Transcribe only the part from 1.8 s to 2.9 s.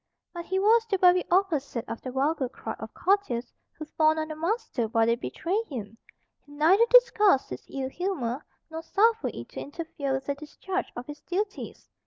of the vulgar crowd